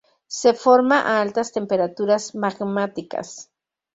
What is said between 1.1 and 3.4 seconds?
altas temperaturas magmáticas.